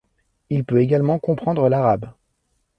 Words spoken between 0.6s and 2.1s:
peut également comprendre l'arabe.